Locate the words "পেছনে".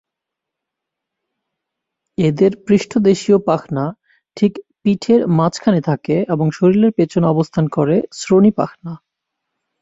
6.91-7.25